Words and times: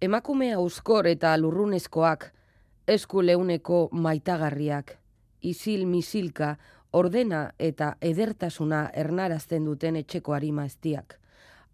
Emakume 0.00 0.52
auskor 0.54 1.08
eta 1.10 1.32
lurrunezkoak, 1.36 2.28
esku 2.86 3.18
leuneko 3.18 3.88
maitagarriak, 3.90 4.92
isil 5.42 5.88
misilka, 5.90 6.52
ordena 6.94 7.40
eta 7.58 7.96
edertasuna 8.00 8.84
ernarazten 8.94 9.64
duten 9.66 9.96
etxeko 9.98 10.36
harima 10.36 10.68
eztiak, 10.70 11.16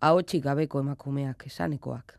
ahotsik 0.01 0.41
gabeko 0.47 0.81
emakumeak 0.81 1.45
esanekoak. 1.51 2.15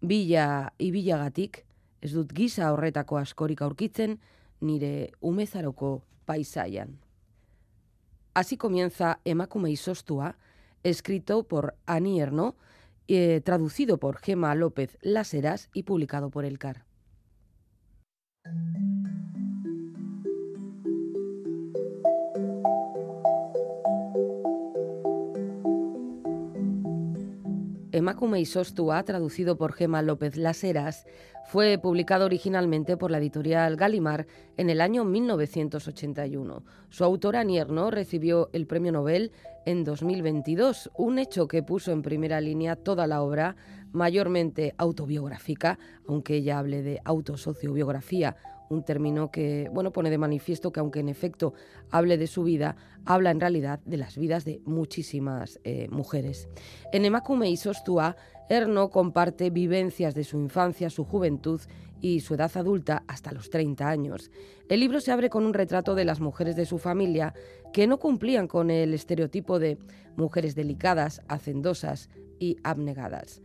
Bila 0.00 0.70
ibilagatik, 0.78 1.60
ez 2.00 2.14
dut 2.14 2.32
giza 2.32 2.72
horretako 2.72 3.20
askorik 3.20 3.60
aurkitzen, 3.60 4.16
nire 4.62 5.10
umezaroko 5.20 6.06
paisaian. 6.24 6.96
Así 8.32 8.56
comienza 8.56 9.18
Emakume 9.26 9.70
Isostua, 9.70 10.38
escrito 10.82 11.42
por 11.42 11.74
Ani 11.84 12.18
Erno, 12.18 12.54
eh, 13.08 13.40
traducido 13.42 13.98
por 13.98 14.18
Gema 14.18 14.54
López 14.54 14.98
Láseras 15.00 15.70
y 15.72 15.84
publicado 15.84 16.30
por 16.30 16.44
El 16.44 16.58
Car. 16.58 16.84
Emakume 27.92 28.40
Isostua, 28.40 29.02
traducido 29.02 29.56
por 29.56 29.72
Gema 29.72 30.02
López 30.02 30.36
Laseras, 30.36 31.06
fue 31.46 31.78
publicado 31.78 32.26
originalmente 32.26 32.98
por 32.98 33.10
la 33.10 33.18
editorial 33.18 33.76
Gallimard 33.76 34.26
en 34.58 34.68
el 34.68 34.82
año 34.82 35.04
1981. 35.04 36.62
Su 36.90 37.04
autora 37.04 37.42
Nierno 37.42 37.90
recibió 37.90 38.50
el 38.52 38.66
premio 38.66 38.92
Nobel 38.92 39.32
en 39.68 39.84
2022, 39.84 40.90
un 40.94 41.18
hecho 41.18 41.46
que 41.46 41.62
puso 41.62 41.92
en 41.92 42.00
primera 42.00 42.40
línea 42.40 42.74
toda 42.74 43.06
la 43.06 43.20
obra, 43.20 43.54
mayormente 43.92 44.74
autobiográfica, 44.78 45.78
aunque 46.06 46.36
ella 46.36 46.58
hable 46.58 46.82
de 46.82 47.00
autosociobiografía, 47.04 48.36
un 48.70 48.84
término 48.84 49.30
que 49.30 49.70
bueno, 49.72 49.92
pone 49.92 50.10
de 50.10 50.18
manifiesto 50.18 50.72
que 50.72 50.80
aunque 50.80 51.00
en 51.00 51.08
efecto 51.08 51.54
hable 51.90 52.18
de 52.18 52.26
su 52.26 52.44
vida, 52.44 52.76
habla 53.04 53.30
en 53.30 53.40
realidad 53.40 53.80
de 53.84 53.96
las 53.96 54.18
vidas 54.18 54.44
de 54.44 54.60
muchísimas 54.64 55.58
eh, 55.64 55.88
mujeres. 55.90 56.48
En 56.92 57.04
Emakume 57.04 57.50
y 57.50 57.56
Sostua, 57.56 58.16
Erno 58.50 58.90
comparte 58.90 59.50
vivencias 59.50 60.14
de 60.14 60.24
su 60.24 60.38
infancia, 60.38 60.88
su 60.88 61.04
juventud 61.04 61.60
y 62.00 62.20
su 62.20 62.34
edad 62.34 62.50
adulta 62.54 63.04
hasta 63.06 63.32
los 63.32 63.50
30 63.50 63.86
años. 63.86 64.30
El 64.68 64.80
libro 64.80 65.00
se 65.00 65.12
abre 65.12 65.28
con 65.28 65.44
un 65.44 65.52
retrato 65.52 65.94
de 65.94 66.04
las 66.04 66.20
mujeres 66.20 66.56
de 66.56 66.64
su 66.64 66.78
familia 66.78 67.34
que 67.72 67.86
no 67.86 67.98
cumplían 67.98 68.48
con 68.48 68.70
el 68.70 68.94
estereotipo 68.94 69.58
de 69.58 69.78
mujeres 70.16 70.54
delicadas, 70.54 71.22
hacendosas 71.28 72.08
y 72.38 72.56
abnegadas. 72.62 73.42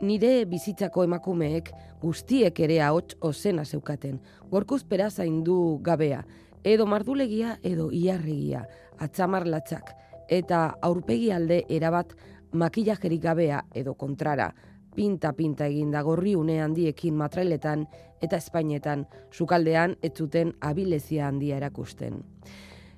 Nire 0.00 0.44
bizitzako 0.44 1.04
emakumeek 1.04 1.70
guztiek 2.02 2.60
ere 2.60 2.80
ahots 2.82 3.16
ozena 3.20 3.64
zeukaten, 3.64 4.20
gorkuzpera 4.50 5.10
zaindu 5.10 5.78
gabea, 5.82 6.24
edo 6.64 6.86
mardulegia 6.86 7.58
edo 7.62 7.90
iarregia, 7.92 8.66
atzamar 8.98 9.46
latzak, 9.46 9.92
eta 10.28 10.76
aurpegi 10.82 11.30
alde 11.32 11.62
erabat 11.68 12.14
makillajerik 12.52 13.22
gabea 13.22 13.62
edo 13.74 13.94
kontrara, 13.94 14.52
pinta-pinta 14.96 15.66
eginda 15.68 16.00
gorri 16.02 16.34
une 16.34 16.60
handiekin 16.62 17.14
matrailetan 17.14 17.84
eta 18.24 18.38
espainetan, 18.40 19.04
sukaldean 19.30 19.96
ez 20.02 20.14
zuten 20.16 20.54
abilezia 20.60 21.28
handia 21.28 21.56
erakusten. 21.56 22.22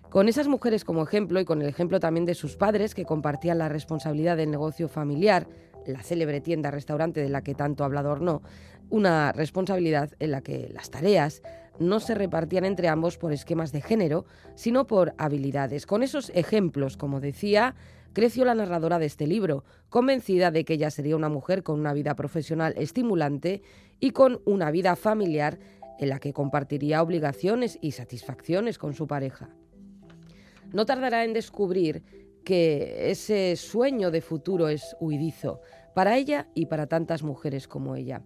Con 0.09 0.29
esas 0.29 0.49
mujeres 0.49 0.85
como 0.85 1.03
ejemplo 1.03 1.39
y 1.39 1.45
con 1.45 1.61
el 1.61 1.69
ejemplo 1.69 2.01
también 2.01 2.25
de 2.25 2.35
sus 2.35 2.57
padres 2.57 2.95
que 2.95 3.05
compartían 3.05 3.59
la 3.59 3.69
responsabilidad 3.69 4.39
del 4.39 4.51
negocio 4.51 4.89
familiar, 4.89 5.47
la 5.93 6.03
célebre 6.03 6.41
tienda-restaurante 6.41 7.21
de 7.21 7.29
la 7.29 7.43
que 7.43 7.55
tanto 7.55 7.83
ha 7.83 7.87
hablado 7.87 8.43
una 8.91 9.33
responsabilidad 9.33 10.11
en 10.19 10.31
la 10.31 10.41
que 10.41 10.71
las 10.73 10.91
tareas 10.91 11.43
no 11.79 12.01
se 12.01 12.15
repartían 12.15 12.65
entre 12.65 12.89
ambos 12.89 13.19
por 13.19 13.33
esquemas 13.33 13.73
de 13.73 13.81
género, 13.81 14.27
sino 14.55 14.87
por 14.87 15.15
habilidades. 15.19 15.87
Con 15.87 16.03
esos 16.03 16.31
ejemplos, 16.35 16.97
como 16.97 17.21
decía, 17.21 17.75
creció 18.13 18.45
la 18.45 18.55
narradora 18.55 18.99
de 18.99 19.07
este 19.07 19.27
libro, 19.27 19.65
convencida 19.89 20.51
de 20.51 20.65
que 20.65 20.75
ella 20.75 20.91
sería 20.91 21.17
una 21.17 21.29
mujer 21.29 21.63
con 21.63 21.79
una 21.79 21.93
vida 21.93 22.17
profesional 22.17 22.75
estimulante 22.77 23.63
y 24.01 24.11
con 24.11 24.41
una 24.45 24.71
vida 24.71 24.97
familiar 24.97 25.59
en 25.99 26.09
la 26.09 26.19
que 26.19 26.33
compartiría 26.33 27.03
obligaciones 27.03 27.79
y 27.81 27.93
satisfacciones 27.93 28.79
con 28.79 28.95
su 28.95 29.07
pareja. 29.07 29.51
No 30.73 30.87
tardará 30.87 31.25
en 31.25 31.33
descubrir 31.33 32.03
que 32.45 33.11
ese 33.11 33.57
sueño 33.57 34.11
de 34.11 34.21
futuro 34.21 34.69
es 34.69 34.97
huidizo 35.01 35.61
para 35.99 36.17
ella 36.17 36.47
y 36.55 36.67
para 36.67 36.87
tantas 36.87 37.25
mujeres 37.25 37.67
como 37.67 37.97
ella. 37.97 38.23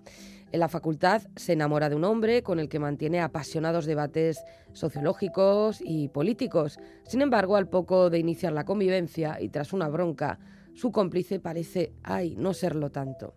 En 0.50 0.60
la 0.60 0.68
facultad 0.68 1.22
se 1.36 1.54
enamora 1.54 1.88
de 1.88 1.96
un 1.96 2.04
hombre 2.04 2.42
con 2.42 2.60
el 2.60 2.68
que 2.68 2.78
mantiene 2.78 3.22
apasionados 3.22 3.86
debates 3.86 4.44
sociológicos 4.74 5.80
y 5.80 6.08
políticos. 6.08 6.78
Sin 7.06 7.22
embargo, 7.22 7.56
al 7.56 7.70
poco 7.70 8.10
de 8.10 8.18
iniciar 8.18 8.52
la 8.52 8.66
convivencia 8.66 9.40
y 9.40 9.48
tras 9.48 9.72
una 9.72 9.88
bronca, 9.88 10.38
su 10.74 10.92
cómplice 10.92 11.40
parece, 11.40 11.94
ay, 12.02 12.36
no 12.36 12.52
serlo 12.52 12.90
tanto. 12.90 13.32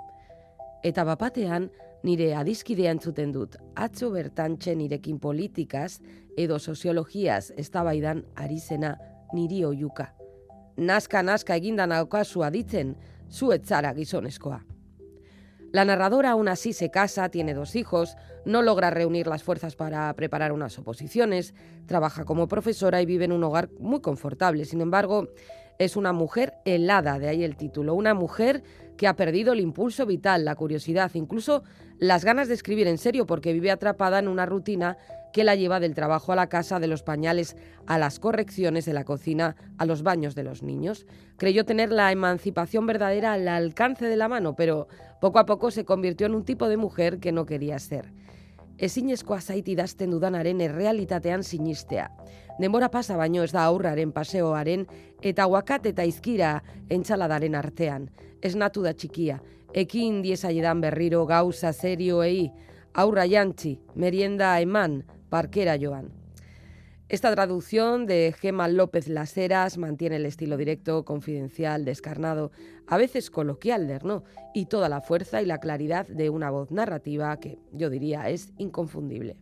Eta 0.83 1.05
bapatean, 1.05 1.71
nire 2.03 2.35
adiskidea 2.35 2.91
entzuten 2.91 3.31
dut, 3.31 3.55
atzo 3.73 4.11
bertantxe 4.11 4.75
nirekin 4.75 5.17
politikaz 5.17 6.01
edo 6.35 6.59
sosiologiaz 6.59 7.53
eztabaidan 7.55 8.25
ari 8.35 8.59
zena 8.59 8.97
niri 9.31 9.63
oiuka 9.63 10.11
naska 10.77 11.55
egindan 11.55 11.91
aukazu 11.91 12.43
aditzen, 12.43 12.95
zu 13.29 13.51
etzara. 13.51 13.93
La 15.71 15.83
narradora 15.83 16.31
aún 16.31 16.47
así 16.47 16.71
se 16.71 16.89
casa, 16.89 17.29
tiene 17.29 17.53
dos 17.53 17.75
hijos, 17.75 18.15
no 18.45 18.61
logra 18.61 18.91
reunir 18.91 19.27
las 19.27 19.43
fuerzas 19.43 19.75
para 19.75 20.13
preparar 20.13 20.51
unas 20.51 20.79
oposiciones, 20.79 21.53
trabaja 21.85 22.23
como 22.23 22.47
profesora 22.47 23.01
y 23.01 23.05
vive 23.05 23.25
en 23.25 23.33
un 23.33 23.43
hogar 23.43 23.69
muy 23.79 23.99
confortable. 23.99 24.63
Sin 24.63 24.79
embargo, 24.79 25.27
es 25.77 25.97
una 25.97 26.13
mujer 26.13 26.53
helada, 26.63 27.19
de 27.19 27.27
ahí 27.27 27.43
el 27.43 27.57
título, 27.57 27.93
una 27.93 28.13
mujer 28.13 28.63
que 28.95 29.07
ha 29.07 29.15
perdido 29.15 29.51
el 29.51 29.59
impulso 29.59 30.05
vital, 30.05 30.45
la 30.45 30.55
curiosidad, 30.55 31.11
incluso 31.15 31.63
las 31.99 32.23
ganas 32.23 32.47
de 32.47 32.53
escribir 32.53 32.87
en 32.87 32.97
serio 32.97 33.25
porque 33.25 33.51
vive 33.51 33.71
atrapada 33.71 34.19
en 34.19 34.29
una 34.29 34.45
rutina 34.45 34.97
que 35.35 35.43
la 35.43 35.55
lleva 35.55 35.81
del 35.81 35.95
trabajo 35.95 36.31
a 36.31 36.37
la 36.37 36.47
casa, 36.47 36.79
de 36.79 36.87
los 36.87 37.03
pañales 37.03 37.57
a 37.87 37.97
las 37.97 38.19
correcciones, 38.19 38.85
de 38.85 38.93
la 38.93 39.03
cocina 39.03 39.57
a 39.77 39.85
los 39.85 40.01
baños 40.01 40.33
de 40.33 40.43
los 40.43 40.63
niños. 40.63 41.05
Creyó 41.35 41.65
tener 41.65 41.91
la 41.91 42.13
emancipación 42.13 42.87
verdadera 42.87 43.33
al 43.33 43.45
alcance 43.49 44.05
de 44.05 44.15
la 44.15 44.29
mano, 44.29 44.55
pero 44.55 44.87
poco 45.19 45.39
a 45.39 45.45
poco 45.45 45.71
se 45.71 45.83
convirtió 45.83 46.25
en 46.27 46.35
un 46.35 46.45
tipo 46.45 46.69
de 46.69 46.77
mujer 46.77 47.19
que 47.19 47.33
no 47.33 47.45
quería 47.45 47.79
ser. 47.79 48.13
Ezinezkoa 48.77 49.41
zait 49.41 49.67
idazten 49.67 50.11
dudanaren 50.11 50.61
errealitatean 50.61 51.43
sinistea. 51.43 52.11
Denbora 52.57 52.87
pasa 52.89 53.17
baino 53.19 53.43
ez 53.43 53.51
da 53.51 53.65
aurraren 53.65 54.13
paseoaren 54.15 54.85
eta 55.19 55.43
guakat 55.51 55.89
eta 55.91 56.05
izkira 56.07 56.61
entzaladaren 56.87 57.59
artean. 57.59 58.07
Ez 58.39 58.55
natu 58.55 58.87
da 58.87 58.93
txikia, 58.93 59.41
ekin 59.73 60.21
diesaiedan 60.23 60.79
berriro 60.79 61.25
gauza 61.25 61.73
zerioei, 61.73 62.53
aurra 62.93 63.27
jantzi, 63.27 63.81
merienda 63.95 64.53
eman, 64.63 65.03
parkera 65.35 65.77
joan. 65.77 66.13
Esta 67.09 67.29
traducción 67.35 68.05
de 68.05 68.33
Gema 68.39 68.69
López 68.69 69.09
Laseras 69.09 69.77
mantiene 69.77 70.15
el 70.15 70.25
estilo 70.25 70.55
directo, 70.55 71.03
confidencial, 71.03 71.83
descarnado, 71.83 72.53
a 72.87 72.95
veces 72.95 73.29
coloquial 73.29 73.85
de 73.85 73.99
¿no? 73.99 74.23
y 74.53 74.67
toda 74.67 74.87
la 74.87 75.01
fuerza 75.01 75.41
y 75.41 75.45
la 75.45 75.59
claridad 75.59 76.07
de 76.07 76.29
una 76.29 76.51
voz 76.51 76.71
narrativa 76.71 77.37
que 77.41 77.59
yo 77.73 77.89
diría 77.89 78.29
es 78.29 78.53
inconfundible. 78.57 79.35